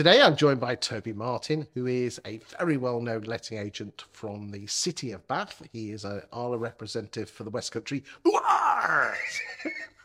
[0.00, 4.50] Today I'm joined by Toby Martin, who is a very well known letting agent from
[4.50, 5.60] the city of Bath.
[5.74, 8.02] He is a Arla representative for the West Country.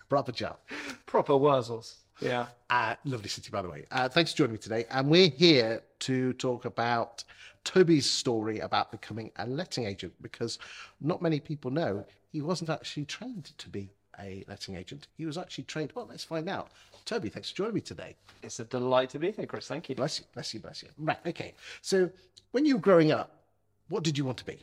[0.09, 0.59] Proper chap.
[1.05, 1.99] Proper Wurzels.
[2.19, 2.47] Yeah.
[2.69, 3.85] Uh, lovely city, by the way.
[3.89, 4.83] Uh, thanks for joining me today.
[4.91, 7.23] And we're here to talk about
[7.63, 10.59] Toby's story about becoming a letting agent because
[10.99, 12.03] not many people know
[12.33, 13.89] he wasn't actually trained to be
[14.19, 15.07] a letting agent.
[15.17, 15.91] He was actually trained.
[15.95, 16.69] Well, let's find out.
[17.05, 18.15] Toby, thanks for joining me today.
[18.41, 19.67] It's a delight to be here, Chris.
[19.67, 19.95] Thank you.
[19.95, 20.89] Bless you, bless you, bless you.
[20.97, 21.53] Right, okay.
[21.81, 22.09] So,
[22.51, 23.43] when you were growing up,
[23.89, 24.57] what did you want to be?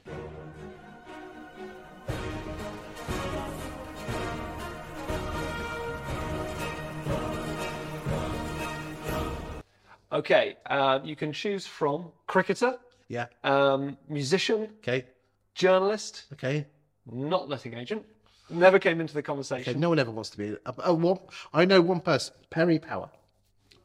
[10.13, 12.79] Okay, uh, you can choose from cricketer,
[13.09, 13.27] Yeah.
[13.45, 15.07] um, musician, Okay.
[15.55, 16.67] journalist, Okay.
[17.07, 18.05] not letting agent.
[18.51, 19.27] Never came into the Okay.
[19.27, 19.81] conversation.
[19.81, 20.57] No one ever wants to be.
[20.67, 21.19] A, oh, one,
[21.55, 23.09] I know one person, Perry Power,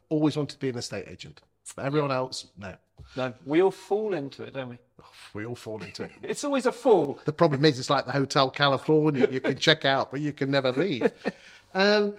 [0.08, 1.40] always wanted to be an estate agent.
[1.78, 2.74] Everyone else, no.
[3.16, 4.78] No, we all fall into it, don't we?
[5.34, 6.10] We all fall into it.
[6.22, 7.18] It's always a fall.
[7.24, 9.28] The problem is, it's like the Hotel California.
[9.30, 11.10] You can check out, but you can never leave.
[11.74, 12.14] Um,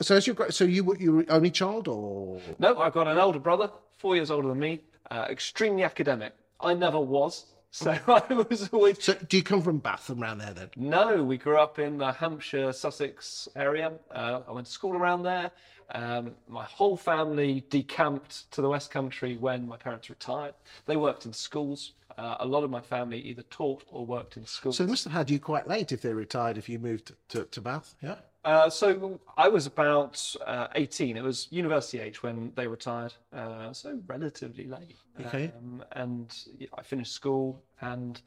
[0.00, 3.18] so, as you got, so you were your only child, or No, I've got an
[3.18, 6.32] older brother, four years older than me, uh, extremely academic.
[6.60, 9.02] I never was, so I was always.
[9.02, 9.14] so?
[9.14, 10.70] Do you come from Bath and around there then?
[10.76, 13.92] No, we grew up in the Hampshire, Sussex area.
[14.12, 15.50] Uh, I went to school around there.
[15.92, 20.54] Um, my whole family decamped to the West Country when my parents retired.
[20.86, 21.94] They worked in schools.
[22.16, 24.76] Uh, a lot of my family either taught or worked in schools.
[24.76, 26.56] So they must have had you quite late if they retired.
[26.56, 28.18] If you moved to, to Bath, yeah.
[28.44, 31.16] Uh, so I was about uh, 18.
[31.16, 34.96] It was university age when they retired, uh, so relatively late.
[35.26, 35.52] Okay.
[35.56, 38.20] Um, and yeah, I finished school, and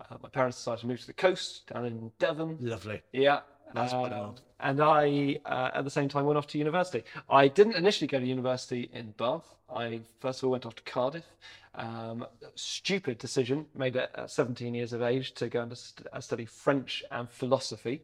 [0.00, 2.56] uh, my parents decided to move to the coast down in Devon.
[2.60, 3.02] Lovely.
[3.12, 3.40] Yeah.
[3.74, 7.02] Nice Um, and I, uh, at the same time, went off to university.
[7.28, 9.56] I didn't initially go to university in Bath.
[9.74, 11.26] I first of all went off to Cardiff.
[11.74, 16.20] Um, stupid decision made at uh, 17 years of age to go and st- uh,
[16.20, 18.02] study French and philosophy.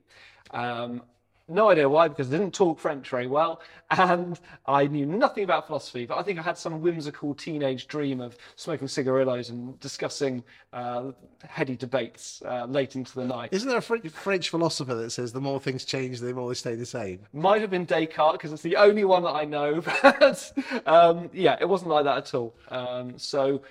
[0.50, 1.02] Um,
[1.50, 5.66] no idea why, because I didn't talk French very well, and I knew nothing about
[5.66, 6.06] philosophy.
[6.06, 11.12] But I think I had some whimsical teenage dream of smoking cigarillos and discussing uh,
[11.46, 13.50] heady debates uh, late into the night.
[13.52, 16.54] Isn't there a French, French philosopher that says the more things change, the more they
[16.54, 17.20] stay the same?
[17.32, 19.82] Might have been Descartes because it's the only one that I know.
[20.02, 20.52] But
[20.86, 22.54] um, yeah, it wasn't like that at all.
[22.68, 23.62] Um, so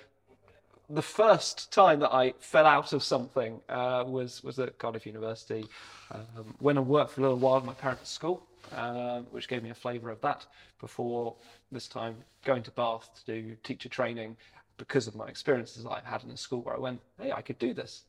[0.90, 5.64] the first time that I fell out of something uh, was was at Cardiff University
[6.10, 9.62] um, when I worked for a little while at my parents' school, um, which gave
[9.62, 10.46] me a flavour of that.
[10.80, 11.36] Before
[11.70, 14.36] this time going to Bath to do teacher training
[14.78, 17.42] because of my experiences that I had in the school where I went, hey, I
[17.42, 18.04] could do this.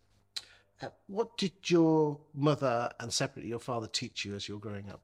[0.81, 4.89] Uh, what did your mother and separately your father teach you as you were growing
[4.89, 5.01] up?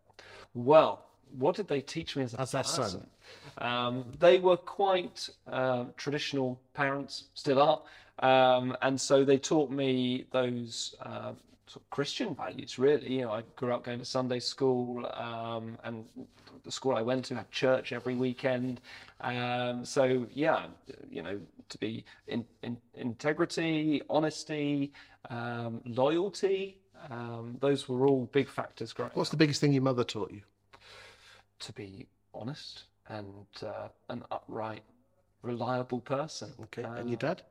[0.53, 1.05] Well,
[1.37, 2.63] what did they teach me as a As son?
[2.63, 3.07] person?
[3.59, 7.81] Um, they were quite um traditional parents, still are,
[8.19, 11.33] um, and so they taught me those uh,
[11.67, 12.79] sort of Christian values.
[12.79, 16.05] Really, you know, I grew up going to Sunday school, um, and
[16.63, 18.81] the school I went to had church every weekend.
[19.21, 20.65] Um, so yeah,
[21.09, 21.39] you know,
[21.69, 24.93] to be in, in integrity, honesty,
[25.29, 26.77] um, loyalty.
[27.11, 30.41] Um, those were all big factors growing What's the biggest thing your mother taught you?
[31.59, 34.83] To be honest and uh, an upright,
[35.41, 36.51] reliable person.
[36.63, 37.41] Okay, and Uh, your dad?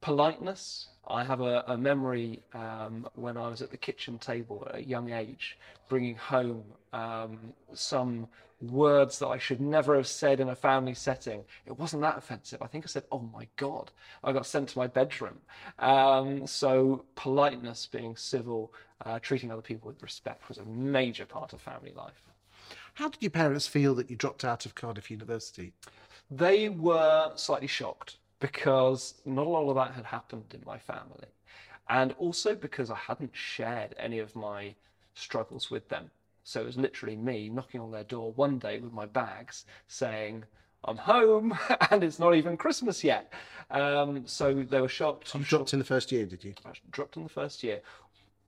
[0.00, 0.88] politeness.
[1.08, 4.82] I have a, a memory um, when I was at the kitchen table at a
[4.84, 5.58] young age,
[5.88, 8.28] bringing home um, some
[8.60, 11.44] words that I should never have said in a family setting.
[11.66, 12.62] It wasn't that offensive.
[12.62, 13.90] I think I said, "Oh my God!"
[14.24, 15.38] I got sent to my bedroom.
[15.78, 18.72] Um, so politeness, being civil,
[19.04, 22.22] uh, treating other people with respect was a major part of family life.
[22.96, 25.74] How did your parents feel that you dropped out of Cardiff University?
[26.30, 31.26] They were slightly shocked because not a lot of that had happened in my family.
[31.90, 34.74] And also because I hadn't shared any of my
[35.12, 36.10] struggles with them.
[36.44, 40.44] So it was literally me knocking on their door one day with my bags saying,
[40.82, 41.52] I'm home
[41.90, 43.30] and it's not even Christmas yet.
[43.70, 45.34] Um, so they were shocked.
[45.34, 46.54] You dropped in the first year, did you?
[46.64, 47.82] I dropped in the first year.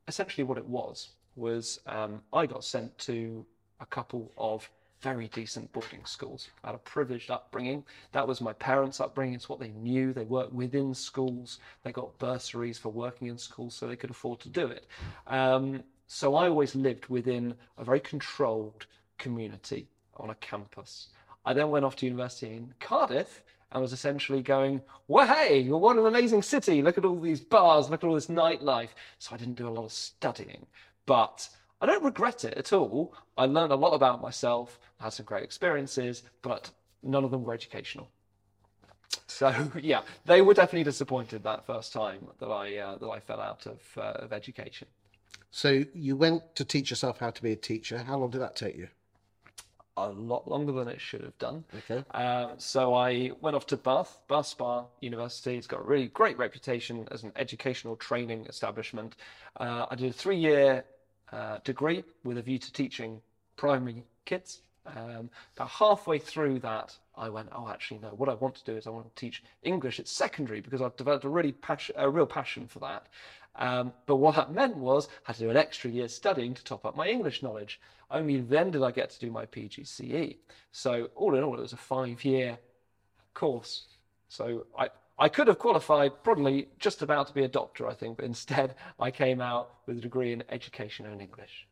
[0.06, 3.44] Essentially, what it was was um, I got sent to
[3.80, 4.68] a couple of
[5.00, 6.48] very decent boarding schools.
[6.64, 7.84] I had a privileged upbringing.
[8.12, 9.34] That was my parents' upbringing.
[9.34, 10.12] It's what they knew.
[10.12, 11.60] They worked within schools.
[11.84, 14.86] They got bursaries for working in schools, so they could afford to do it.
[15.28, 18.86] Um, so I always lived within a very controlled
[19.18, 21.08] community on a campus.
[21.44, 25.96] I then went off to university in Cardiff and was essentially going, well, hey, what
[25.96, 26.82] an amazing city.
[26.82, 28.88] Look at all these bars, look at all this nightlife.
[29.18, 30.66] So I didn't do a lot of studying.
[31.06, 31.48] But
[31.80, 33.14] I don't regret it at all.
[33.36, 36.70] I learned a lot about myself, had some great experiences, but
[37.02, 38.08] none of them were educational.
[39.26, 43.40] So yeah, they were definitely disappointed that first time that I uh, that I fell
[43.40, 44.88] out of uh, of education.
[45.50, 47.98] So you went to teach yourself how to be a teacher.
[47.98, 48.88] How long did that take you?
[49.96, 51.64] A lot longer than it should have done.
[51.78, 52.04] Okay.
[52.16, 55.56] Um, so I went off to Bath, Bath Spa University.
[55.56, 59.16] It's got a really great reputation as an educational training establishment.
[59.56, 60.84] Uh, I did a three-year
[61.32, 63.20] uh, degree with a view to teaching
[63.56, 64.60] primary kids.
[64.86, 68.08] Um, about halfway through that, I went, oh, actually, no.
[68.08, 70.96] What I want to do is I want to teach English at secondary because I've
[70.96, 73.06] developed a really passion, a real passion for that.
[73.56, 76.64] Um, but what that meant was I had to do an extra year studying to
[76.64, 77.80] top up my English knowledge.
[78.10, 80.36] Only then did I get to do my PGCE.
[80.72, 82.58] So all in all, it was a five-year
[83.34, 83.84] course.
[84.28, 84.88] So I,
[85.18, 88.74] I could have qualified probably just about to be a doctor, I think, but instead
[89.00, 91.66] I came out with a degree in education and English.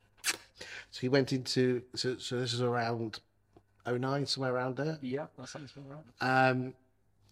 [0.91, 3.21] So you went into so, so this is around
[3.87, 4.99] 09, somewhere around there.
[5.01, 6.49] Yeah, that sounds about right.
[6.51, 6.75] Um,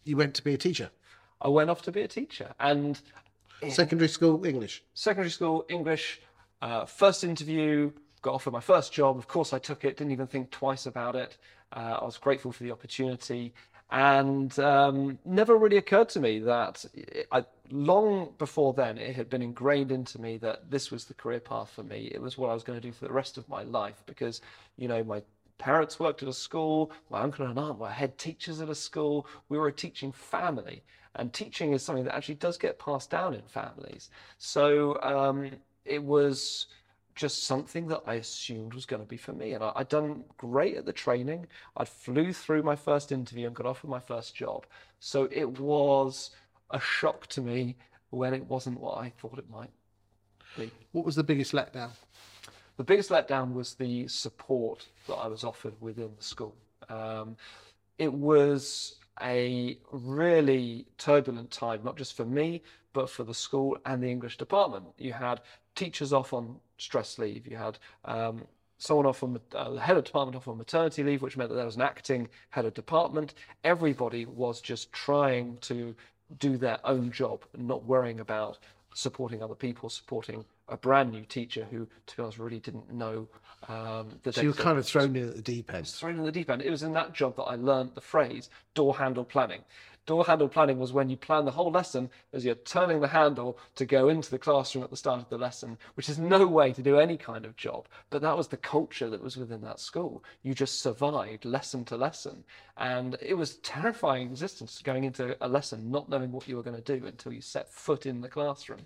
[0.05, 0.91] you went to be a teacher.
[1.41, 3.01] I went off to be a teacher and
[3.71, 4.83] Secondary school English.
[4.93, 6.21] secondary school English.
[6.61, 7.91] Uh, first interview,
[8.21, 9.17] got offered my first job.
[9.17, 9.97] Of course, I took it.
[9.97, 11.39] Didn't even think twice about it.
[11.73, 13.55] Uh, I was grateful for the opportunity,
[13.95, 16.85] and um, never really occurred to me that
[17.31, 21.39] I, long before then it had been ingrained into me that this was the career
[21.39, 22.11] path for me.
[22.13, 24.41] It was what I was going to do for the rest of my life because
[24.77, 25.23] you know my
[25.59, 29.29] parents worked at a school, my uncle and aunt were head teachers at a school.
[29.49, 30.83] We were a teaching family,
[31.15, 34.11] and teaching is something that actually does get passed down in families.
[34.39, 35.53] So um,
[35.85, 36.67] it was
[37.15, 39.53] just something that I assumed was going to be for me.
[39.53, 41.47] And I, I'd done great at the training.
[41.77, 44.67] I'd flew through my first interview and got offered my first job.
[45.01, 46.31] So it was
[46.71, 47.77] a shock to me
[48.11, 49.71] when it wasn't what I thought it might
[50.57, 50.71] be.
[50.93, 51.91] What was the biggest letdown?
[52.77, 56.57] The biggest letdown was the support that I was offered within the school.
[56.89, 57.37] Um,
[57.99, 62.63] it was a really turbulent time, not just for me,
[62.93, 64.87] but for the school and the English department.
[64.99, 65.41] You had
[65.75, 67.47] teachers off on stress leave.
[67.47, 68.43] You had um,
[68.79, 71.57] someone off on uh, the head of department off on maternity leave, which meant that
[71.57, 73.35] there was an acting head of department.
[73.63, 75.95] Everybody was just trying to
[76.39, 78.59] do their own job, and not worrying about
[78.95, 83.29] supporting other people, supporting a brand new teacher who, to be honest, really didn't know
[83.69, 85.87] um, So you were kind of thrown in at the deep end.
[85.87, 86.63] thrown in the deep end.
[86.63, 89.63] It was in that job that I learned the phrase door handle planning.
[90.07, 93.59] Door handle planning was when you plan the whole lesson as you're turning the handle
[93.77, 96.75] to go into the classroom at the start of the lesson, which is no way
[96.75, 97.89] to do any kind of job.
[98.11, 100.23] But that was the culture that was within that school.
[100.43, 102.45] You just survived lesson to lesson.
[102.77, 106.81] And it was terrifying existence going into a lesson not knowing what you were going
[106.81, 108.85] to do until you set foot in the classroom.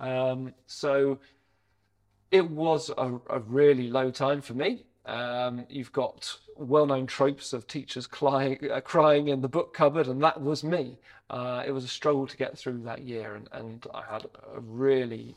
[0.00, 1.18] Um, so
[2.30, 4.84] it was a, a really low time for me.
[5.06, 10.22] Um, you've got well-known tropes of teachers crying, uh, crying in the book cupboard, and
[10.22, 10.98] that was me.
[11.30, 14.60] Uh, it was a struggle to get through that year, and, and I had a
[14.60, 15.36] really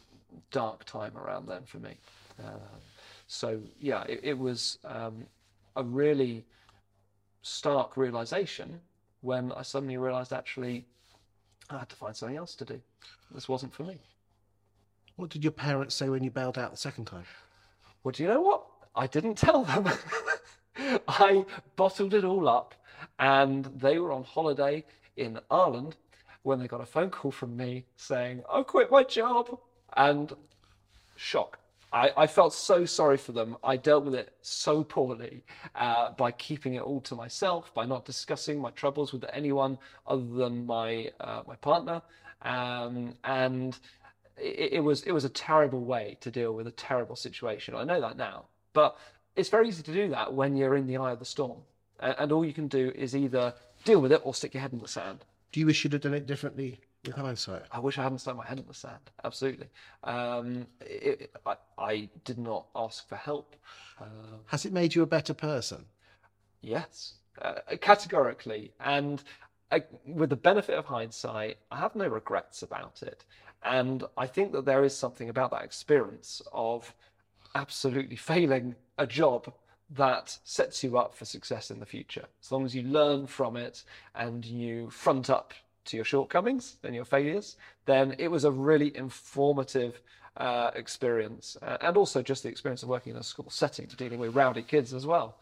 [0.52, 1.98] dark time around then for me.
[2.40, 2.58] Uh,
[3.28, 5.26] so yeah, it, it was um,
[5.76, 6.46] a really
[7.42, 8.80] stark realization
[9.22, 10.86] when I suddenly realized actually
[11.70, 12.82] I had to find something else to do.
[13.32, 14.00] This wasn't for me.
[15.16, 17.26] What did your parents say when you bailed out the second time?
[18.04, 18.66] Well, do you know what?
[18.96, 19.90] I didn't tell them.
[21.08, 21.46] I
[21.76, 22.76] bottled it all up,
[23.18, 24.86] and they were on holiday
[25.18, 25.96] in Ireland
[26.44, 29.60] when they got a phone call from me saying, I quit my job.
[29.98, 30.34] And
[31.20, 31.60] shock.
[31.92, 33.58] I, I felt so sorry for them.
[33.64, 35.44] I dealt with it so poorly
[35.76, 39.78] uh, by keeping it all to myself, by not discussing my troubles with anyone
[40.08, 42.02] other than my uh, my partner,
[42.44, 43.80] um, and
[44.38, 47.74] it, it was it was a terrible way to deal with a terrible situation.
[47.76, 48.98] I know that now, but
[49.36, 51.60] it's very easy to do that when you're in the eye of the storm,
[52.00, 54.80] and, all you can do is either deal with it or stick your head in
[54.80, 55.26] the sand.
[55.52, 57.64] Do you wish you'd have done it differently with hindsight?
[57.72, 59.00] I wish I hadn't stuck my head in the sand.
[59.24, 59.68] Absolutely.
[60.04, 63.56] Um, it, I, I did not ask for help.
[64.00, 64.06] Uh,
[64.46, 65.86] Has it made you a better person?
[66.62, 68.72] yes, uh, categorically.
[68.80, 69.24] And
[69.72, 73.24] uh, with the benefit of hindsight, I have no regrets about it.
[73.64, 76.94] And I think that there is something about that experience of
[77.56, 79.52] absolutely failing a job
[79.92, 82.26] that sets you up for success in the future.
[82.44, 85.54] As long as you learn from it and you front up
[85.86, 90.02] to your shortcomings and your failures, then it was a really informative
[90.38, 91.58] uh, experience.
[91.62, 94.62] Uh, and also just the experience of working in a school setting, dealing with rowdy
[94.62, 95.38] kids as well.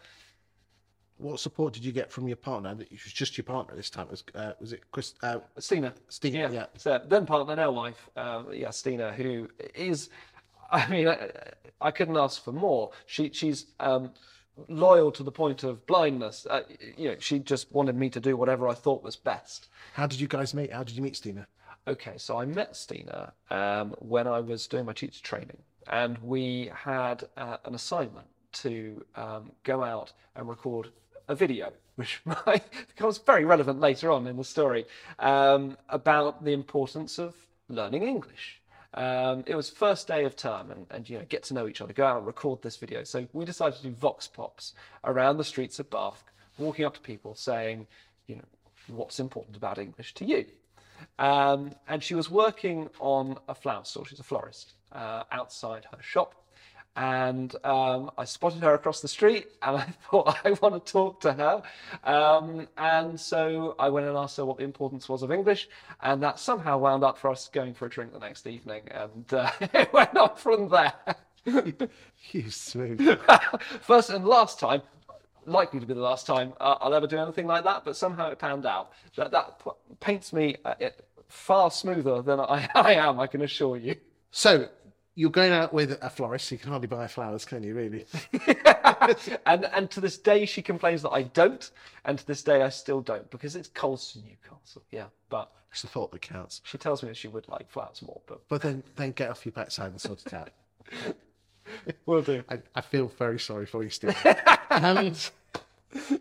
[1.18, 2.76] What support did you get from your partner?
[2.76, 4.08] That it was just your partner this time.
[4.10, 5.16] Was uh, was it Chris?
[5.24, 5.94] Uh, Stina.
[6.10, 6.36] Steve?
[6.36, 6.52] Yeah.
[6.52, 6.66] yeah.
[6.78, 10.10] So then partner, now wife, um, yeah, Stina, who is,
[10.72, 11.30] I mean, I,
[11.80, 12.92] I couldn't ask for more.
[13.06, 14.12] She she's um,
[14.68, 16.48] loyal to the point of blindness.
[16.50, 16.64] Uh,
[16.98, 19.68] you know, she just wanted me to do whatever I thought was best.
[19.94, 20.72] How did you guys meet?
[20.72, 21.48] How did you meet Stina?
[21.88, 25.58] Okay, so I met Stina um, when I was doing my teacher training,
[25.88, 30.90] and we had uh, an assignment to um, go out and record
[31.30, 34.86] a video, which might becomes very relevant later on in the story,
[35.20, 37.36] um, about the importance of
[37.70, 38.57] learning English.
[38.94, 41.82] Um, it was first day of term, and, and you know get to know each
[41.82, 43.04] other, go out and record this video.
[43.04, 46.24] So we decided to do vox pops around the streets of Bath,
[46.58, 47.88] walking up to people saying,
[48.28, 48.46] you know,
[48.88, 50.46] what's important about English to you.
[51.20, 54.06] Um, and she was working on a flower store.
[54.06, 56.36] She's a florist uh, outside her shop.
[56.98, 61.22] And um, I spotted her across the street and I thought, I want to talk
[61.22, 61.62] to her.
[62.04, 65.70] Um, and so I went and asked her what the importance was of English.
[66.02, 68.82] And that somehow wound up for us going for a drink the next evening.
[68.92, 70.94] And uh, it went on from there.
[72.32, 73.18] You smooth.
[73.80, 74.82] First and last time,
[75.46, 78.30] likely to be the last time uh, I'll ever do anything like that, but somehow
[78.32, 78.92] it panned out.
[79.16, 83.42] That, that p- paints me uh, it, far smoother than I, I am, I can
[83.42, 83.96] assure you.
[84.32, 84.68] So
[85.18, 86.52] you're going out with a florist.
[86.52, 87.74] You can hardly buy flowers, can you?
[87.74, 88.06] Really?
[89.48, 91.70] and and to this day she complains that I don't,
[92.06, 94.84] and to this day I still don't because it's Colston Newcastle.
[94.92, 96.62] Yeah, but It's the thought that counts.
[96.64, 99.44] she tells me that she would like flowers more, but But then, then get off
[99.44, 100.52] your backside and sort it out.
[102.06, 102.44] we'll do.
[102.48, 104.16] I, I feel very sorry for you, Steve.
[104.70, 105.30] and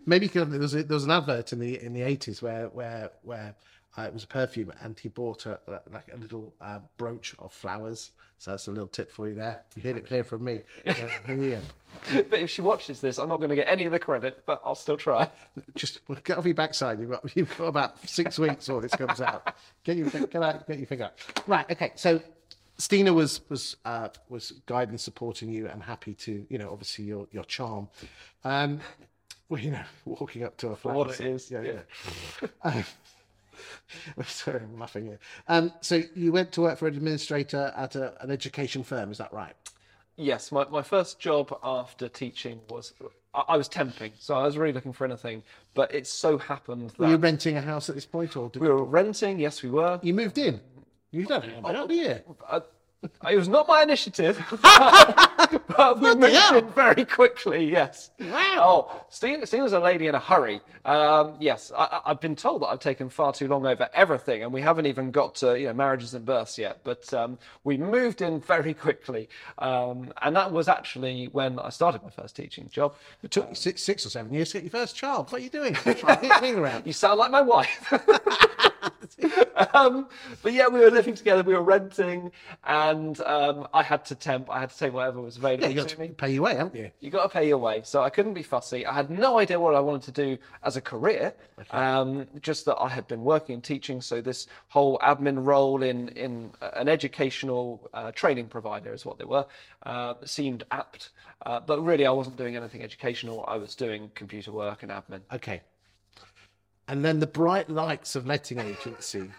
[0.07, 2.41] maybe you could, there was a, there was an advert in the in the eighties
[2.41, 3.53] where where where
[3.97, 5.59] uh, it was a perfume, and he bought a
[5.91, 8.11] like a little uh, brooch of flowers.
[8.39, 9.63] So that's a little tip for you there.
[9.75, 10.61] You heard it clear from me.
[11.27, 11.59] Yeah.
[12.11, 14.61] But if she watches this, I'm not going to get any of the credit, but
[14.63, 15.27] I'll still try.
[15.73, 16.99] Just well, get off your backside.
[16.99, 19.55] You've got you've got about six weeks before this comes out.
[19.83, 21.05] Get your get out, get your finger.
[21.05, 21.43] out.
[21.47, 21.65] Right.
[21.71, 21.93] Okay.
[21.95, 22.21] So
[22.77, 27.27] Stina was was uh, was guiding, supporting you, and happy to you know obviously your
[27.31, 27.87] your charm.
[28.43, 28.79] Um,
[29.49, 30.95] well, you know, walking up to a flat.
[30.95, 31.61] what it is, Yeah.
[31.61, 31.79] yeah.
[32.43, 32.47] yeah.
[32.63, 32.83] Um,
[34.25, 35.19] sorry, I'm laughing here.
[35.47, 39.11] Um, so you went to work for an administrator at a, an education firm.
[39.11, 39.53] Is that right?
[40.15, 42.93] Yes, my, my first job after teaching was
[43.33, 45.43] I, I was temping, so I was really looking for anything.
[45.75, 48.61] But it so happened Were you that renting a house at this point, or did
[48.61, 49.39] we were renting.
[49.39, 49.99] Yes, we were.
[50.01, 50.59] you moved in?
[51.11, 52.63] You don't know about it, do you?
[53.03, 56.57] It was not my initiative, but we moved hell.
[56.57, 57.69] in very quickly.
[57.69, 58.11] Yes.
[58.19, 58.55] Wow.
[58.57, 60.61] Oh, Steve, Steve was a lady in a hurry.
[60.83, 64.51] Um, yes, I, I've been told that I've taken far too long over everything, and
[64.51, 66.79] we haven't even got to you know marriages and births yet.
[66.83, 72.01] But um, we moved in very quickly, um, and that was actually when I started
[72.03, 72.95] my first teaching job.
[73.21, 75.31] It took you six, six or seven years to get your first child.
[75.31, 75.73] What are you doing?
[75.75, 76.87] Trying to get me around.
[76.87, 77.93] You sound like my wife.
[79.73, 80.07] um,
[80.43, 81.43] but yeah, we were living together.
[81.43, 82.31] We were renting,
[82.65, 84.49] and um, I had to temp.
[84.49, 86.07] I had to take whatever was available Yeah, you got to to me.
[86.09, 86.91] pay your way, haven't you?
[86.99, 88.85] You got to pay your way, so I couldn't be fussy.
[88.85, 91.33] I had no idea what I wanted to do as a career,
[91.71, 94.01] um, just that I had been working in teaching.
[94.01, 99.25] So this whole admin role in in an educational uh, training provider is what they
[99.25, 99.45] were
[99.83, 101.09] uh, seemed apt.
[101.45, 103.45] Uh, but really, I wasn't doing anything educational.
[103.47, 105.21] I was doing computer work and admin.
[105.31, 105.61] Okay.
[106.89, 109.29] And then the bright lights of letting agency.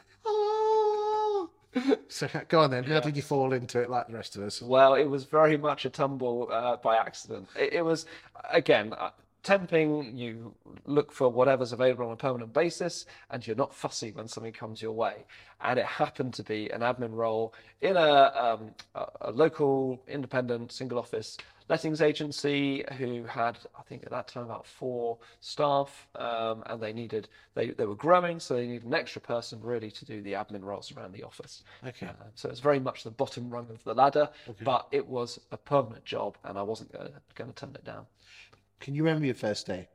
[2.09, 2.85] so go on then.
[2.85, 4.63] How did you fall into it like the rest of us?
[4.63, 7.49] Well, it was very much a tumble uh, by accident.
[7.57, 8.07] It, it was,
[8.51, 9.11] again, uh,
[9.45, 14.29] temping, you look for whatever's available on a permanent basis and you're not fussy when
[14.29, 15.25] something comes your way.
[15.61, 20.73] And it happened to be an admin role in a, um, a, a local independent
[20.73, 26.63] single office lettings agency who had, I think at that time, about four staff um,
[26.67, 30.05] and they needed, they, they were growing, so they needed an extra person really to
[30.05, 31.63] do the admin roles around the office.
[31.87, 32.07] Okay.
[32.07, 34.29] Uh, so it's very much the bottom rung of the ladder,
[34.65, 38.07] but it was a permanent job, and I wasn't going to turn it down.
[38.81, 39.89] Can you remember your first day?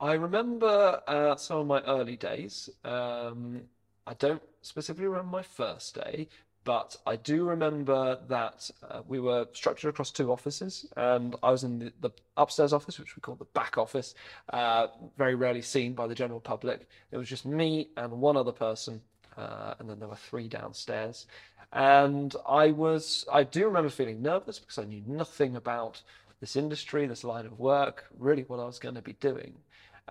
[0.00, 2.70] I remember uh, some of my early days.
[2.84, 3.62] Um,
[4.06, 6.28] I don't specifically remember my first day,
[6.68, 11.64] but I do remember that uh, we were structured across two offices, and I was
[11.64, 14.14] in the, the upstairs office, which we call the back office,
[14.52, 16.86] uh, very rarely seen by the general public.
[17.10, 19.00] It was just me and one other person,
[19.38, 21.24] uh, and then there were three downstairs.
[21.72, 26.02] And I was, I do remember feeling nervous because I knew nothing about
[26.38, 29.54] this industry, this line of work, really what I was going to be doing.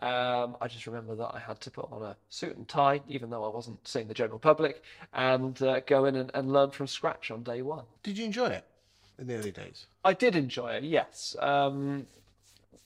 [0.02, 3.30] Um, I just remember that I had to put on a suit and tie, even
[3.30, 6.88] though I wasn't seeing the general public, and uh, go in and, and learn from
[6.88, 7.86] scratch on day one.
[8.04, 8.66] Did you enjoy it
[9.18, 9.88] in the early days?
[10.06, 11.36] I did enjoy it, yes.
[11.40, 12.06] Um,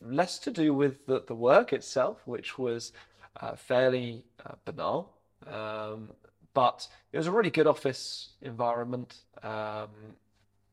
[0.01, 2.93] less to do with the, the work itself, which was
[3.39, 5.11] uh, fairly uh, banal,
[5.47, 6.09] um,
[6.53, 9.15] but it was a really good office environment.
[9.43, 9.89] Um,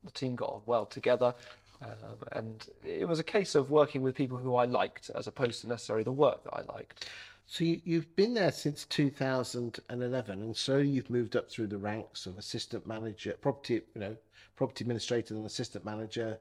[0.05, 1.35] the team got on well together.
[1.81, 5.61] Um, and it was a case of working with people who I liked as opposed
[5.61, 7.09] to necessarily the work that I liked.
[7.47, 12.27] So you, you've been there since 2011, and so you've moved up through the ranks
[12.27, 14.17] of assistant manager, property, you know,
[14.57, 16.39] property administrator, and assistant manager,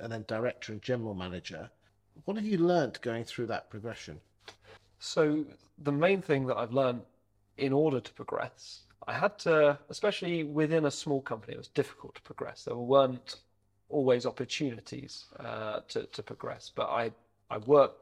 [0.00, 1.70] and then director and general manager.
[2.24, 4.20] What have you learnt going through that progression?
[4.98, 5.44] So
[5.78, 7.02] the main thing that I've learned
[7.56, 12.14] in order to progress, I had to, especially within a small company, it was difficult
[12.16, 12.64] to progress.
[12.64, 13.36] There weren't
[13.92, 17.12] always opportunities uh, to to progress, but I
[17.50, 18.00] I worked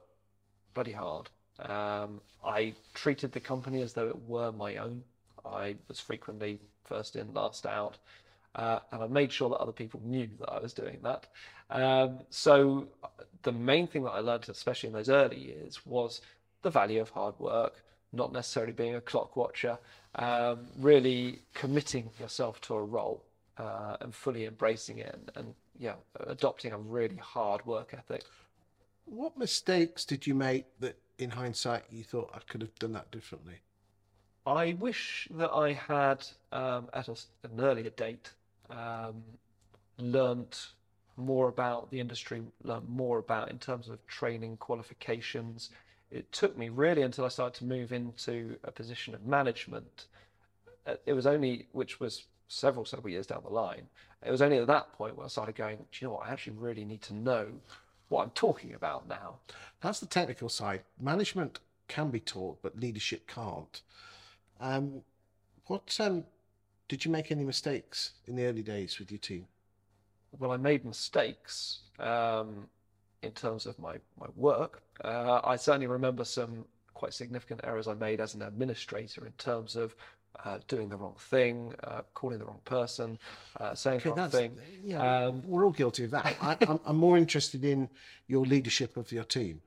[0.75, 1.29] bloody hard.
[1.59, 5.03] Um, I treated the company as though it were my own.
[5.45, 7.99] I was frequently first in, last out,
[8.55, 11.27] uh, and I made sure that other people knew that I was doing that.
[11.71, 12.89] Um, so
[13.43, 16.21] the main thing that I learned, especially in those early years, was
[16.63, 17.83] the value of hard work,
[18.13, 19.79] not necessarily being a clock watcher,
[20.17, 23.23] um, really committing yourself to a role
[23.63, 25.49] uh, and fully embracing it, and, and
[25.87, 25.97] yeah,
[26.37, 28.25] adopting a really hard work ethic.
[29.05, 33.11] What mistakes did you make that, in hindsight, you thought I could have done that
[33.11, 33.59] differently?
[34.47, 36.21] I wish that I had,
[36.53, 37.17] um, at a,
[37.49, 38.27] an earlier date,
[38.71, 39.17] um,
[39.99, 40.55] learnt
[41.17, 45.71] more about the industry, learnt more about in terms of training qualifications.
[46.11, 50.07] It took me really until I started to move into a position of management.
[50.87, 52.15] Uh, It was only, which was
[52.51, 53.87] several, several years down the line,
[54.25, 56.33] it was only at that point where I started going, do you know what, I
[56.33, 57.47] actually really need to know
[58.09, 59.37] what I'm talking about now.
[59.81, 60.83] That's the technical side.
[61.01, 63.83] Management can be taught, but leadership can't.
[64.61, 65.03] Um,
[65.67, 66.25] what um,
[66.89, 69.47] did you make any mistakes in the early days with your team?
[70.39, 72.69] well, I made mistakes um,
[73.23, 74.83] in terms of my, my work.
[75.05, 76.65] Uh, I certainly remember some
[76.95, 79.95] quite significant errors I made as an administrator in terms of
[80.45, 83.19] uh, doing the wrong thing, uh, calling the wrong person,
[83.59, 84.57] uh, saying the wrong thing.
[84.83, 85.27] yeah.
[85.27, 86.37] Um, we're all guilty of that.
[86.43, 87.89] I, I'm, I'm more interested in
[88.27, 89.61] your leadership of your team.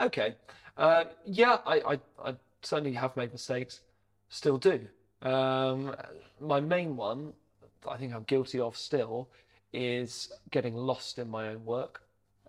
[0.00, 0.34] Okay.
[0.76, 3.80] Uh, yeah, I, I, I certainly have made mistakes,
[4.28, 4.86] still do.
[5.22, 5.94] Um,
[6.40, 7.32] my main one,
[7.88, 9.28] I think I'm guilty of still,
[9.72, 12.02] is getting lost in my own work,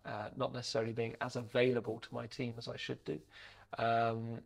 [0.05, 3.19] uh, not necessarily being as available to my team as I should do.
[3.77, 4.39] Um,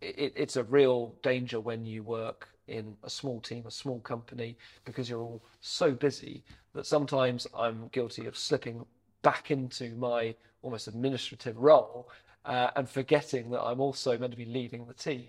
[0.00, 4.56] it, it's a real danger when you work in a small team, a small company,
[4.84, 6.42] because you're all so busy
[6.74, 8.84] that sometimes I'm guilty of slipping
[9.22, 12.08] back into my almost administrative role
[12.44, 15.28] uh, and forgetting that I'm also meant to be leading the team.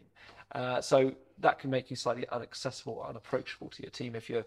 [0.54, 4.46] Uh, so that can make you slightly inaccessible, unapproachable to your team if you're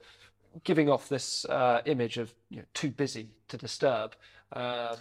[0.64, 4.14] giving off this uh, image of you know, too busy to disturb.
[4.52, 4.96] Um,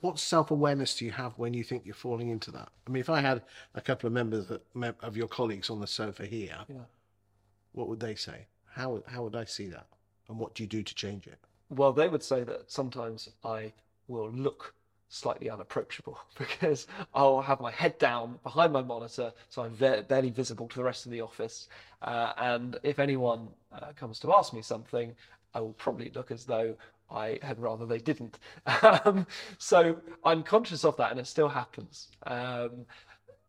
[0.00, 2.68] What self awareness do you have when you think you're falling into that?
[2.86, 3.42] I mean, if I had
[3.74, 6.82] a couple of members of your colleagues on the sofa here, Yeah.
[7.72, 8.46] What would they say?
[8.74, 9.86] How would- how would I see that?
[10.28, 11.38] And what do you do to change it?
[11.70, 13.72] well, they would say that sometimes I
[14.06, 14.74] will look
[15.08, 20.28] slightly unapproachable because I'll have my head down behind my monitor, so I'm ve- barely
[20.30, 21.68] visible to the rest of the office.
[22.02, 25.14] Uh, and if anyone uh, comes to ask me something,
[25.54, 26.74] I will probably look as though
[27.10, 28.38] I had rather they didn't.
[29.04, 29.26] Um,
[29.58, 32.08] so I'm conscious of that, and it still happens.
[32.26, 32.84] Um,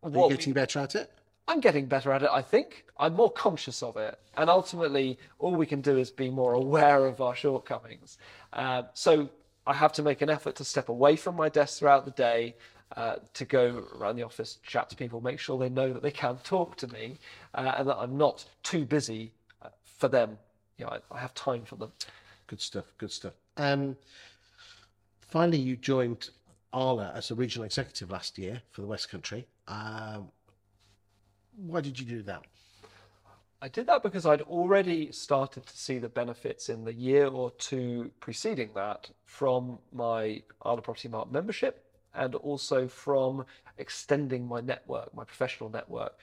[0.02, 1.10] Are you what we- getting better at it?
[1.46, 2.84] I'm getting better at it, I think.
[2.98, 4.18] I'm more conscious of it.
[4.36, 8.18] And ultimately, all we can do is be more aware of our shortcomings.
[8.52, 9.28] Uh, so
[9.66, 12.56] I have to make an effort to step away from my desk throughout the day,
[12.96, 16.10] uh, to go around the office, chat to people, make sure they know that they
[16.10, 17.18] can talk to me,
[17.54, 20.38] uh, and that I'm not too busy uh, for them.
[20.78, 21.92] You know, I, I have time for them.
[22.46, 22.86] Good stuff.
[22.98, 23.34] Good stuff.
[23.56, 23.96] Um,
[25.20, 26.30] finally, you joined
[26.72, 29.46] Arla as a regional executive last year for the West Country.
[29.68, 30.28] Um,
[31.56, 32.42] why did you do that?
[33.62, 37.50] I did that because I'd already started to see the benefits in the year or
[37.52, 43.46] two preceding that from my Arla Propertymark membership and also from
[43.78, 46.18] extending my network, my professional network.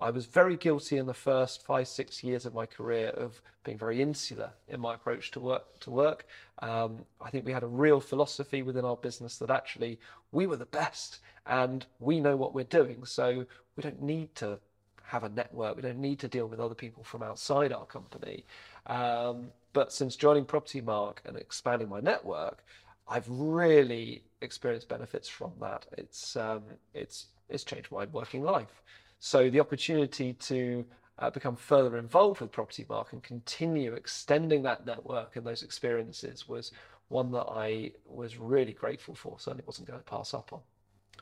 [0.00, 3.76] I was very guilty in the first five, six years of my career of being
[3.76, 5.78] very insular in my approach to work.
[5.80, 6.26] To work,
[6.60, 10.00] um, I think we had a real philosophy within our business that actually
[10.32, 13.44] we were the best and we know what we're doing, so
[13.76, 14.58] we don't need to
[15.02, 15.76] have a network.
[15.76, 18.44] We don't need to deal with other people from outside our company.
[18.86, 22.64] Um, but since joining Propertymark and expanding my network,
[23.08, 25.86] I've really experienced benefits from that.
[25.98, 26.62] It's um,
[26.94, 28.82] it's it's changed my working life.
[29.20, 30.84] So the opportunity to
[31.18, 36.72] uh, become further involved with Propertymark and continue extending that network and those experiences was
[37.08, 39.38] one that I was really grateful for.
[39.38, 40.60] Certainly wasn't going to pass up on.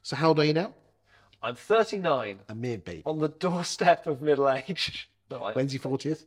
[0.03, 0.73] So, how old are you now?
[1.43, 3.03] I'm 39 A mere baby.
[3.05, 5.11] on the doorstep of middle age.
[5.31, 6.25] No, I, When's your 40th?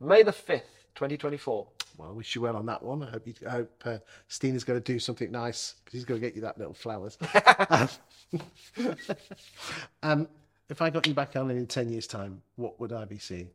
[0.00, 0.64] May the 5th,
[0.96, 1.68] 2024.
[1.96, 3.00] Well, I wish you well on that one.
[3.04, 6.20] I hope you, I hope uh, Stina's going to do something nice because he's going
[6.20, 7.16] to get you that little flowers.
[7.70, 7.88] um,
[10.02, 10.28] um,
[10.70, 13.48] if I got you back on in ten years' time, what would I be seeing?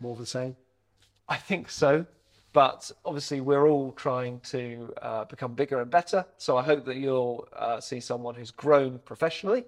[0.00, 0.56] More of the same.
[1.28, 2.06] I think so.
[2.52, 6.24] But obviously, we're all trying to uh, become bigger and better.
[6.38, 9.64] So I hope that you'll uh, see someone who's grown professionally.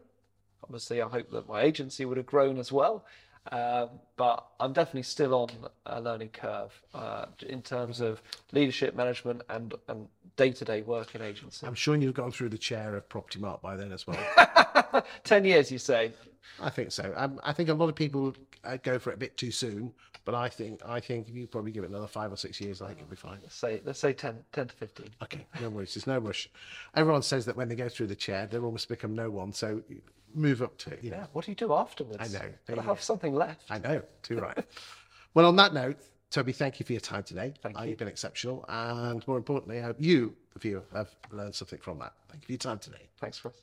[0.62, 3.04] Obviously, I hope that my agency would have grown as well.
[3.52, 5.50] Um, but I'm definitely still on
[5.86, 11.66] a learning curve uh, in terms of leadership management and, and day-to-day work in agency.
[11.66, 15.04] I'm sure you've gone through the chair of Propertymark by then as well.
[15.24, 16.12] Ten years, you say?
[16.60, 17.12] I think so.
[17.16, 19.92] Um, I think a lot of people uh, go for it a bit too soon,
[20.24, 22.80] but I think I think if you probably give it another five or six years,
[22.82, 23.38] I think it'll be fine.
[23.42, 25.10] Let's say let's say 10, 10 to fifteen.
[25.22, 25.94] Okay, no worries.
[25.94, 26.48] There's no rush.
[26.94, 29.52] Everyone says that when they go through the chair, they almost become no one.
[29.52, 29.82] So
[30.34, 31.18] move up to you know.
[31.18, 31.26] Yeah.
[31.32, 32.18] What do you do afterwards?
[32.20, 32.50] I know.
[32.66, 33.64] Gotta you have something left.
[33.70, 34.02] I know.
[34.22, 34.58] Too right.
[35.34, 35.98] well, on that note,
[36.30, 37.54] Toby, thank you for your time today.
[37.62, 37.90] Thank Uh, you.
[37.90, 41.98] You've been exceptional, and more importantly, I hope you, the viewer, have learned something from
[42.00, 42.12] that.
[42.28, 43.08] Thank you for your time today.
[43.20, 43.54] Thanks, Chris.